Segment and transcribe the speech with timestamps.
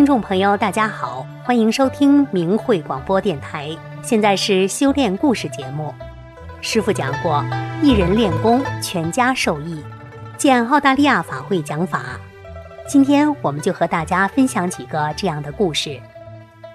[0.00, 3.68] 听众朋友，大家好，欢迎收听明慧广播电台。
[4.02, 5.94] 现在是修炼故事节目。
[6.62, 7.44] 师父讲过，
[7.82, 9.84] 一人练功，全家受益。
[10.38, 12.18] 见澳大利亚法会讲法。
[12.88, 16.00] 今天我们就和大家分享几个这样的故事。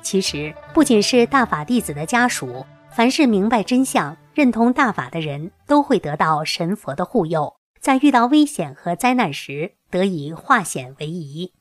[0.03, 11.53] 其实，不仅是大法弟子的家属，凡是明白真相、认同大法的人，都会得到神佛的护佑，在遇到危险和灾难时，得以化险为夷。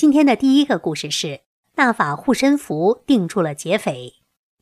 [0.00, 1.42] 今天的第一个故事是
[1.74, 4.14] 大法护身符定住了劫匪，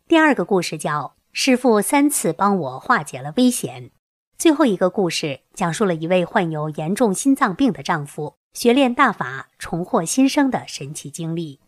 [0.08, 3.92] 第二个故事叫师傅三次帮我化解了危险，
[4.36, 11.60] 最后一个故事讲述了一位患有严重心脏病的丈夫学练大法重获新生的神奇经历。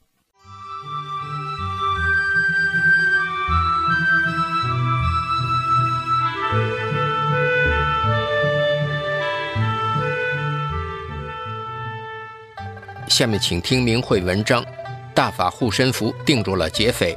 [13.20, 14.64] 下面请听明慧文章，
[15.12, 17.14] 《大法护身符定住了劫匪》，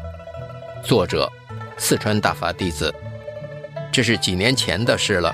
[0.86, 1.32] 作者
[1.78, 2.94] 四川大法弟子。
[3.90, 5.34] 这是几年前的事了。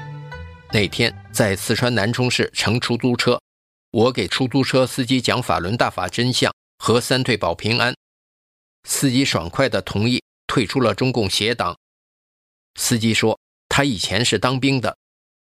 [0.72, 3.42] 那天在四川南充市乘出租车，
[3.90, 7.96] 我给出租车司机讲法轮大法真相和三退保平安，
[8.88, 11.76] 司机爽快地同意退出了中共邪党。
[12.80, 14.96] 司机说他以前是当兵的，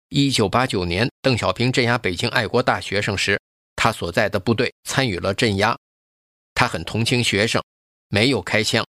[0.09, 3.37] 一九八九年邓小平镇压北京爱国大学生时。
[3.77, 5.79] 他所在的部队参与了镇压，
[6.55, 7.63] 他很同情学生，
[8.09, 8.85] 没有开枪。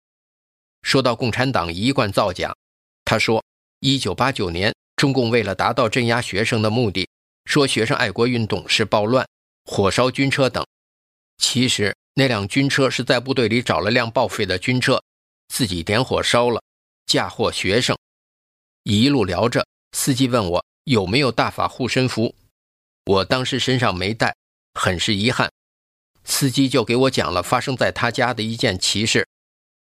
[0.84, 2.56] 说到共产党一贯造假，
[3.04, 3.44] 他说，
[3.80, 7.10] 一九八九年中共为了达到镇压学生的目的，
[7.46, 9.28] 说学生爱国运动是暴乱、
[9.66, 10.66] 火烧军车等。
[11.38, 15.04] 其实那辆军车是在部队里找了辆报废的军车，
[15.48, 16.62] 自己点火烧了，
[17.08, 17.98] 嫁祸学生。
[18.84, 22.36] 一路聊着，司机问我有没有大法护身符，
[23.06, 24.36] 我当时身上没带。
[24.76, 25.52] 很是遗憾，
[26.26, 29.28] 司机就给我讲了发生在他家的一件奇事，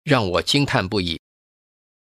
[0.02, 1.20] 让我惊叹不已。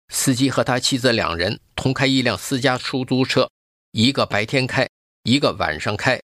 [0.08, 3.50] 司机和他妻子两人同开一辆私家出租车，
[3.92, 4.90] 一个白天开，
[5.22, 6.20] 一个晚上开。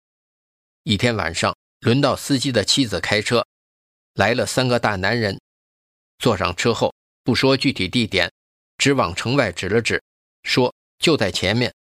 [0.85, 3.47] 一天晚上，轮到司机的妻子开车，
[4.15, 5.41] 来了三个大男人，
[6.19, 8.31] 坐上车后不说具体地点，
[8.79, 10.03] 只往城外指了指，
[10.43, 11.75] 说就在前面。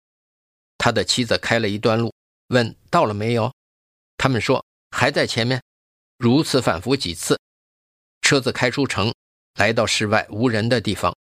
[0.78, 2.14] 他的妻子开了一段路，
[2.48, 3.52] 问到了没有？
[4.20, 5.64] 他们说还在前面，
[6.18, 7.40] 如此反复几次，
[8.22, 9.14] 车子开出城，
[9.56, 11.16] 来到室外无人的地方，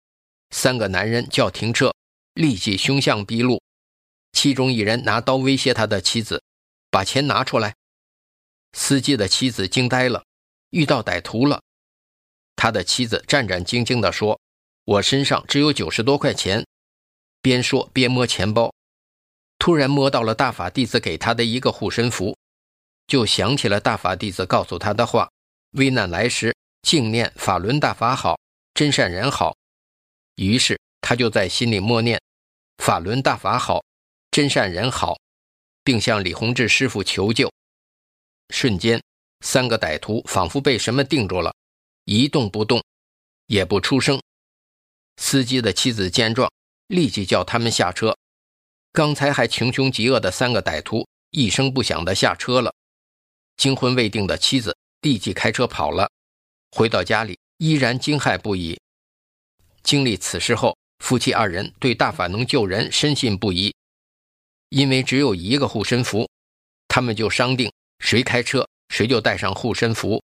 [0.50, 1.94] 三个男人叫停车，
[2.34, 3.62] 立即凶相毕露。
[4.32, 6.42] 其中一人拿刀威胁他的妻子，
[6.90, 7.76] 把钱拿出来。
[8.74, 10.26] 司机的妻子惊呆了，
[10.72, 11.62] 遇到歹徒了。
[12.56, 14.42] 他的妻子战战兢兢地说
[14.86, 16.66] ：“我身上只有九十多块钱。”
[17.44, 18.74] 边说边摸钱包，
[19.60, 22.36] 突然摸到了大法弟子给他的一个护身符。
[23.08, 25.32] 就想起了大法弟子告诉他的话
[25.72, 28.38] ：“危难来时，静念法轮大法好，
[28.74, 29.56] 真善人好。”
[30.36, 32.22] 于是他就在心里默念
[32.84, 33.84] ：“法轮大法好，
[34.30, 35.18] 真善人好，
[35.84, 37.50] 并向李洪志师傅求救。”
[38.54, 39.02] 瞬间，
[39.40, 41.54] 三个歹徒仿佛被什么定住了，
[42.04, 42.84] 一动不动，
[43.48, 44.22] 也不出声。
[45.16, 46.52] 司机的妻子见状，
[46.88, 48.16] 立即叫他们下车。
[48.92, 52.74] 刚才还穷凶极恶的三个歹徒，一声不响地下车了。
[53.58, 56.10] 惊魂未定的妻子立即开车跑了，
[56.72, 58.80] 回到家里依然惊骇不已。
[59.84, 63.74] 经历此事后，夫妻二人对大法能救人深信不疑，
[64.70, 66.30] 因为只有一个护身符，
[66.88, 70.22] 他们就商定谁开车谁就带上护身符。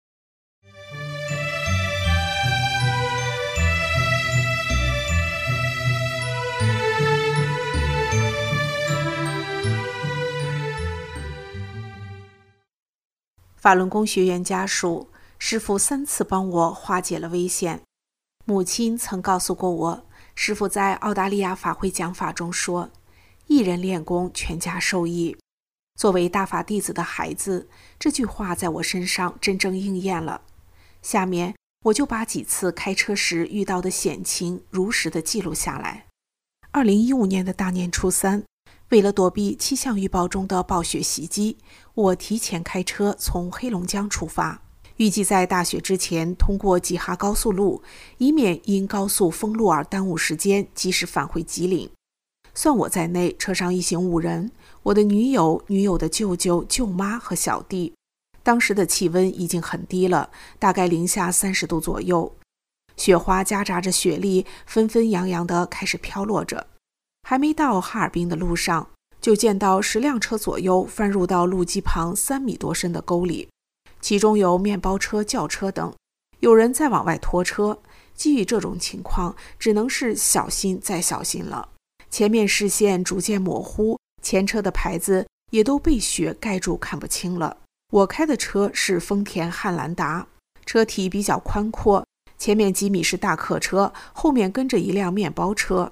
[13.62, 15.08] 法轮功学员家属，
[15.38, 17.80] 师傅三次帮我化解了危险。
[18.44, 22.90] 母亲曾告诉过我，师傅在澳大利亚法会讲法中说
[23.46, 25.36] ：“一人练功，全家受益。”
[25.94, 27.68] 作为大法弟子的孩子，
[28.00, 30.42] 这句话在我身上真正应验了。
[31.00, 31.54] 下面
[31.84, 36.08] 我就把几次开车时遇到的险情如实的记录下来。
[36.72, 38.42] 二零一五年的大年初三。
[38.88, 41.56] 为了躲避气象预报中的暴雪袭击，
[41.94, 44.62] 我提前开车从黑龙江出发，
[44.96, 47.82] 预计在大雪之前通过吉哈高速路，
[48.16, 51.90] 以免因高速封路而耽误时间，及时返回吉林。
[52.54, 54.50] 算我在内，车上一行五人，
[54.84, 57.92] 我的女友、女友的舅舅、舅妈和小弟。
[58.42, 62.34] 当时的气温已经很低了，大概零下三十度左右，
[62.96, 66.66] 雪花夹杂着雪粒，纷纷扬扬地开始飘落着。
[67.22, 68.90] 还没到哈尔滨的路上，
[69.22, 73.48] 就见到十辆车左右翻入到路基旁三米多深的沟里，
[74.00, 75.94] 其中有面包车、轿车等。
[76.40, 77.78] 有人在往外拖车。
[78.14, 81.66] 基于这种情况，只能是小心再小心了。
[82.10, 87.56] 前面视线逐渐模糊，前车的牌子也都被雪盖住，看不清了。
[87.90, 90.26] 我开的车是丰田汉兰达，
[90.66, 92.06] 车体比较宽阔，
[92.38, 95.90] 前面几米是大客车，后面跟着一辆面包车。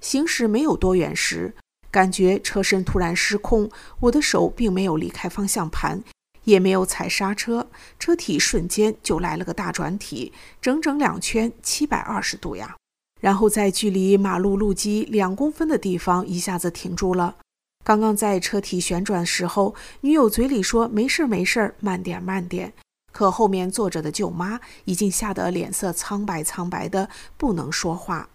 [0.00, 1.54] 行驶没有多远时，
[1.92, 6.02] 感觉车身突然失控，我的手并没有离开方向盘。
[6.44, 7.68] 也没有踩刹车，
[8.00, 12.74] 车体瞬间就来了个大转体，整整两圈，七百二十度呀！
[13.20, 17.36] 然后在距离马路路基两公分的地方一下子停住了。
[17.84, 22.72] 刚刚在车体旋转时候，女友嘴里说没事没事，慢点慢点。
[23.12, 28.28] 可后面坐着的舅妈已经吓得脸色苍白苍白的，不能说话。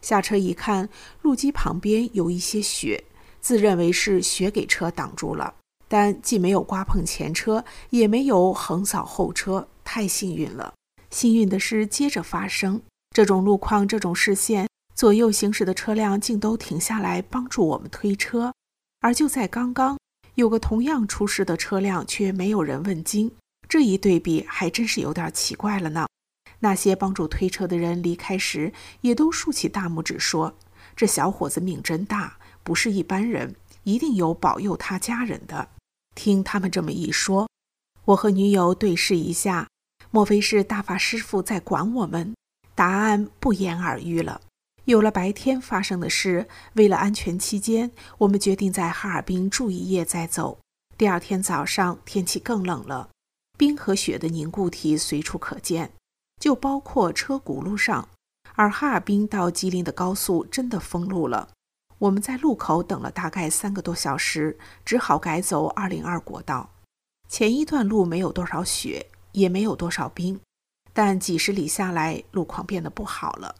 [0.00, 0.88] 下车一看，
[1.22, 3.04] 路基旁边有一些雪，
[3.40, 5.54] 自认为是雪给车挡住了。
[5.88, 10.74] 但既没有刮碰前车，也没有横扫后车，太幸运了。
[11.10, 12.82] 幸运的是，接着发生
[13.14, 18.52] 这种路况、这种视线，左右行驶的车辆竟都停下来帮助我们推车。
[19.00, 19.98] 而就在刚刚，
[20.34, 23.32] 有个同样出事的车辆却没有人问津。
[23.66, 26.06] 这一对比还真是有点奇怪了呢。
[26.60, 28.72] 那些帮助推车的人离开时，
[29.02, 30.54] 也都竖起大拇指说
[30.96, 35.68] ：“这小伙子命真大，不是一般人，一定有保佑他家人的。”
[36.16, 37.48] 听他们这么一说，
[38.06, 39.68] 我和女友对视一下，
[40.10, 42.34] 莫非是大法师父在管我们？
[42.74, 44.40] 答案不言而喻了。
[44.84, 50.58] 有了白天发生的事，为了安全期间，我们决定在哈尔滨住一夜再走。
[50.96, 53.10] 第二天早上，天气更冷了，
[53.56, 55.92] 冰和雪的凝固体随处可见，
[56.38, 58.08] 就包括车轱辘上。
[58.54, 61.48] 而哈尔滨到吉林的高速真的封路了。
[61.98, 66.68] 我们在路口等了大概三个多小时，只好改走二零二国道。
[67.28, 70.40] 前一段路没有多少雪，也没有多少冰，
[70.92, 73.54] 但几十里下来，路况变得不好了。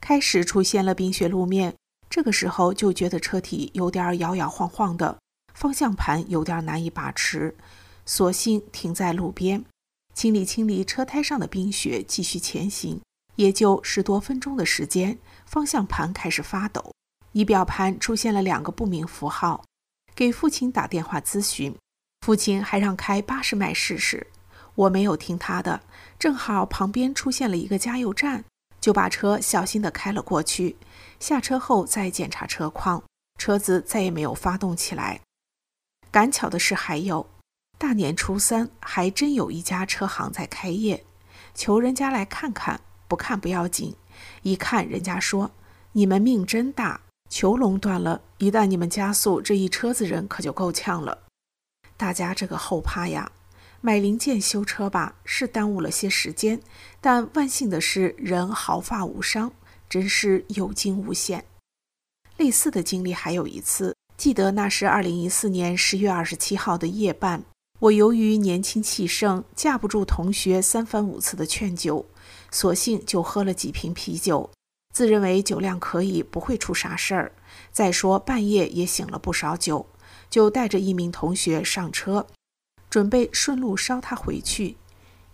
[0.00, 1.74] 开始出现了冰雪路面，
[2.10, 5.16] 这个时候就觉得车体有点摇摇晃晃的，
[5.54, 7.54] 方向盘有点难以把持，
[8.04, 9.64] 索性停在路边，
[10.14, 13.00] 清理清理车胎上的冰雪，继续前行。
[13.36, 16.92] 也就十多分钟的时间，方向盘开始发抖。
[17.32, 19.64] 仪表盘出现了两个不明符号，
[20.14, 21.76] 给父亲打电话咨询，
[22.20, 24.28] 父亲还让开八十迈试试，
[24.76, 25.80] 我没有听他的，
[26.16, 28.44] 正好旁边出现了一个加油站，
[28.80, 30.76] 就把车小心地开了过去。
[31.18, 33.02] 下车后再检查车况，
[33.36, 35.20] 车子再也没有发动起来。
[36.12, 37.28] 赶巧的是，还有
[37.84, 41.04] 大年初三还真有一家车行在开业，
[41.54, 43.94] 求人家来看看，不看不要紧，
[44.40, 45.50] 一看人家说
[45.92, 47.02] 你们命真大。
[47.28, 51.24] 球龙断了，一旦你们加速，这一车子人可就够呛了。
[51.98, 53.30] 大家这个后怕呀，
[53.82, 56.58] 买零件修车吧，是耽误了些时间，
[57.02, 59.52] 但万幸的是人毫发无伤，
[59.90, 61.44] 真是有惊无险。
[62.38, 67.44] 类似的经历还有一次，记得那是二零一四年十月二十七号的夜半，
[67.84, 72.06] 我由于年轻气盛，架不住同学三番五次的劝酒，
[72.50, 74.50] 索性就喝了几瓶啤酒。
[74.94, 77.32] 自认为酒量可以，不会出啥事儿。
[77.70, 79.86] 再说半夜也醒了不少酒，
[80.30, 82.26] 就带着一名同学上车，
[82.88, 84.78] 准备顺路捎他回去，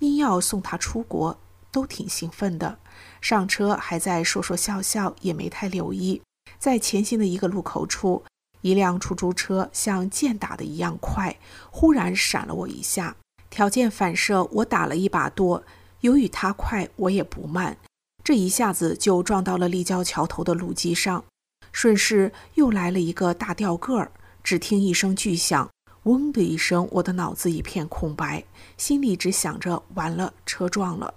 [0.01, 1.39] 因要送他出国，
[1.71, 2.81] 都挺兴奋的。
[3.21, 6.21] 上车还在说说笑笑，也没太留意。
[6.59, 8.25] 在前行的一个路口处，
[8.63, 11.37] 一辆出租车像箭打的一样快，
[11.71, 13.17] 忽然闪了我一下，
[13.49, 15.63] 条件反射，我打了一把舵。
[16.01, 17.77] 由于他快，我也不慢。
[18.23, 21.25] 这一下子就撞到了立交桥头的路基上，
[21.73, 24.13] 顺势又来了一个大吊个儿。
[24.43, 25.69] 只听一声巨响，
[26.05, 28.45] 嗡的一声，我的脑子一片空白，
[28.77, 31.13] 心里只想着完了，车撞了。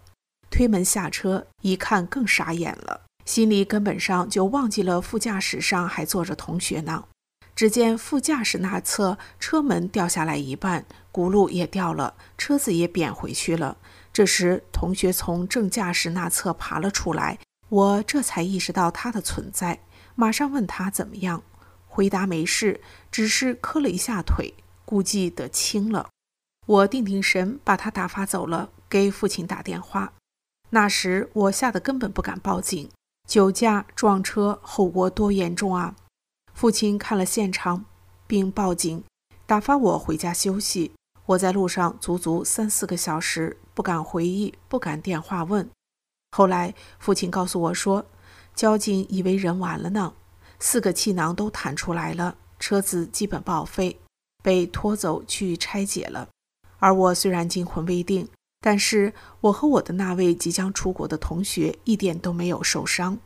[0.49, 7.05] 推门下车一看，更傻眼了，心里根本上就忘记了副驾驶上还坐着同学呢。
[7.63, 13.77] 只见副驾驶那侧车门掉下来一半，轱辘也掉了，车子也扁回去了。
[14.11, 17.39] 这时，同学从正驾驶那侧爬了出来，
[17.69, 19.79] 我这才意识到他的存在，
[20.13, 21.41] 马上问他怎么样，
[21.87, 24.53] 回答没事，只是磕了一下腿，
[24.83, 26.09] 估计得轻了。
[26.67, 30.11] 我定定神，把他打发走了，给父亲打电话。
[30.71, 32.89] 那时我吓得根本不敢报警，
[33.25, 35.95] 酒驾撞车后果多严重啊！
[36.53, 37.85] 父亲看了现场，
[38.25, 39.03] 并报警，
[39.45, 40.91] 打发我回家休息。
[41.25, 45.69] 我在路上足足三四个小时，不敢回忆，不敢电话问。
[46.31, 48.05] 后来父亲告诉我说，
[48.53, 50.13] 交警以为人完了呢，
[50.59, 53.99] 四个气囊都弹出来了，车子基本报废，
[54.43, 56.27] 被拖走去拆解了。
[56.79, 58.27] 而我虽然惊魂未定，
[58.59, 63.17] 但是我和我的那位即将出国的同学一点都没有受伤。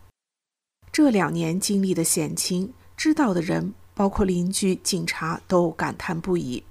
[0.91, 6.63] 这两年经历的险情，知道的人，包括邻居、警察，都感叹不已。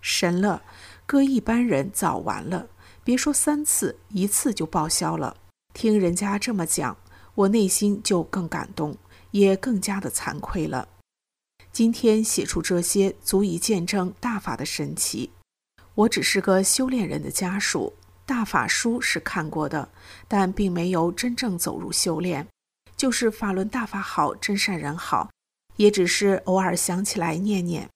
[0.00, 0.62] 神了，
[1.04, 2.68] 搁一般人早完了，
[3.02, 5.36] 别说三次，一次就报销了。
[5.74, 6.96] 听人家这么讲，
[7.34, 8.96] 我内心就更感动，
[9.32, 10.88] 也更加的惭愧了。
[11.72, 15.32] 今天写出这些，足以见证大法的神奇。
[15.94, 19.90] 我只是个修炼人的家属，大法书是看过的，
[20.28, 22.46] 但并没有真正走入修炼。
[22.96, 25.30] 就是法轮大法好，真善人好，
[25.76, 27.88] 也只是偶尔想起来念念。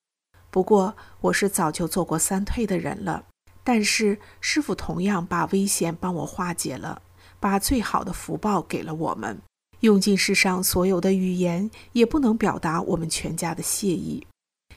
[0.51, 3.25] 不过我是早就做过三退的人了，
[3.63, 7.03] 但是师傅同样把危险帮我化解了，
[7.39, 9.41] 把最好的福报给了我们，
[9.81, 14.27] 用尽世上所有的语言也不能表达我们全家的谢意。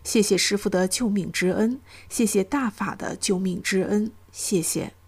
[0.04, 1.80] 谢谢师傅的救命之恩，
[2.10, 4.99] 谢谢大法的救命之恩，谢谢。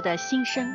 [0.00, 0.74] 的心声。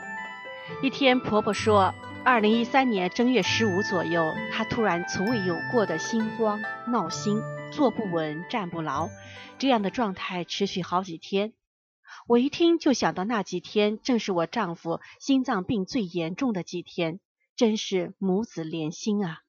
[0.81, 9.09] 一天，婆婆说，二零一三年正月十五左右，她突然从未有过的心慌、闹心、坐不稳、站不牢，
[9.57, 11.53] 这样的状态持续好几天。
[12.27, 17.19] 我一听就想到那几天正是我丈夫心脏病最严重的几天，
[17.55, 19.39] 真是母子连心啊！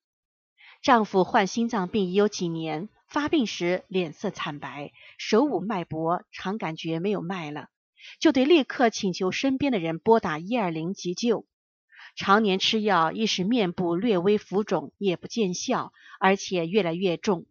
[0.83, 7.69] 丈夫患心脏病已有几年，发病时脸色惨白，手捂脉搏，常感觉没有脉了。
[8.19, 11.47] 就得立刻请求身边的人拨打一二零急救。
[12.17, 17.47] 常年吃药，一时面部略微浮肿，也不见效，而且越来越重。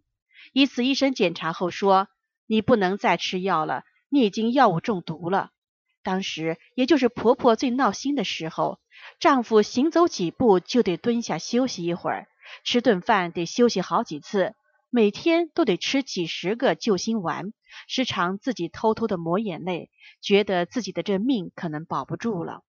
[0.53, 2.07] 一次医生检查后说
[2.47, 5.51] ：“你不能再吃药了，你已经药物中毒了。”
[6.03, 8.79] 当时也就是婆婆最闹心的时候，
[9.19, 12.27] 丈夫行走几步就得蹲下休息一会儿，
[12.63, 14.53] 吃顿饭得休息好几次，
[14.95, 17.51] 每天都得吃几十个救心丸。
[17.87, 19.89] 时常自己偷偷的抹眼泪，
[20.21, 22.61] 觉得自己的这命可能保不住了。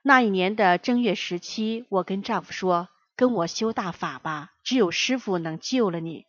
[0.00, 6.24] 那一年的正月十七，我跟丈夫说：“跟我修大法吧，只有师傅能救了你。”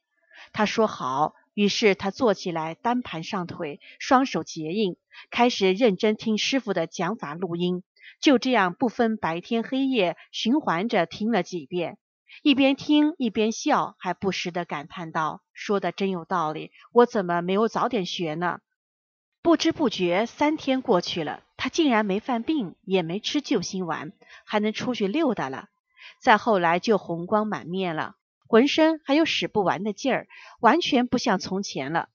[0.51, 4.97] 他说好，于是他坐起来，单盘上腿，双手结印，
[5.31, 7.83] 开始认真听师傅的讲法录音。
[8.19, 11.97] 就这样不分白天黑夜，循环着听了几遍。
[12.43, 18.59] 一边听一边笑，还不时地感叹道：“说的真有道理，我怎么没有早点学呢？”
[19.41, 24.11] 不知不觉三天过去了，他竟然没犯病，也没吃救心丸，
[24.43, 25.69] 还能出去溜达了。
[26.19, 28.15] 再后来就红光满面了，
[28.47, 30.27] 浑身还有使不完的劲儿，
[30.59, 32.09] 完全不像从前了。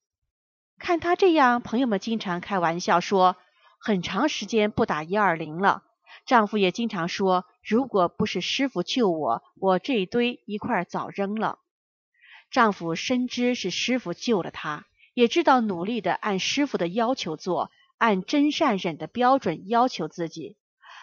[0.79, 3.37] 看他这样，朋友们经常开玩笑说，
[3.79, 5.85] 很长时间不打一二零了。
[6.25, 7.45] 丈夫也经常说。
[7.63, 11.59] 如果不是师傅救我，我这一堆一块早扔了。
[12.51, 20.57] 丈夫深知是师傅救了他，也知道努力的按师傅的要求做，按真善忍的标准要求自己。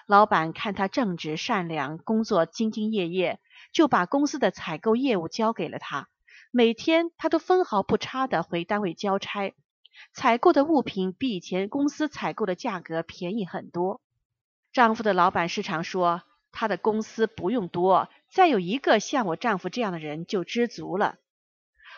[0.05, 3.39] 老板看他正直善良，工作兢兢业业，
[3.71, 6.09] 就把公司的采购业务交给了他。
[6.51, 9.53] 每天他都分毫不差的回单位交差，
[10.13, 14.01] 采购的物品比以前公司采购的价格便宜很多。
[14.71, 16.23] 丈夫的老板时常说。
[16.51, 21.19] 他的公司不用多，再有一个像我丈夫这样的人就知足了。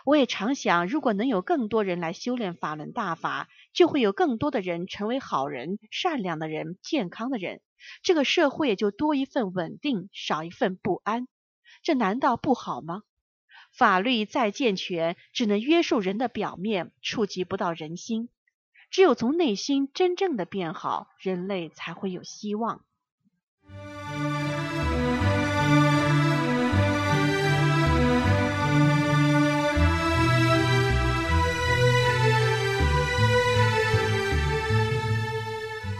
[0.04, 7.62] 我也常想，如果能有更多人来修炼法轮大法，就会有更多的人成为好人、善良的人、健康的人，
[8.04, 11.30] 这个社会就多一份稳定，少一份不安。
[11.84, 13.04] 这难道不好吗？
[13.72, 18.28] 法律再健全，只能约束人的表面，触及不到人心。
[18.92, 22.82] 只有从内心真正的变好，人类才会有希望。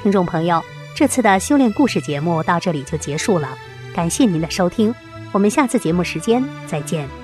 [0.04, 0.62] 听众朋友，
[0.94, 3.58] 这次的修炼故事节目到这里就结束了，
[3.96, 4.94] 感谢您的收听，
[5.32, 7.21] 我们下次节目时间再见。